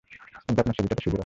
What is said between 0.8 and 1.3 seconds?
তো সিঁদুর আছে।